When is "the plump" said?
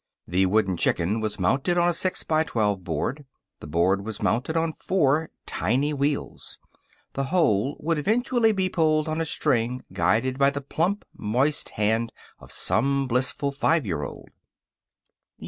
10.49-11.05